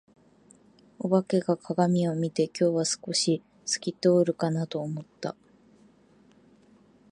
[0.97, 5.35] お化けが鏡を見て、「今日は少し透明過ぎるかな」と思った。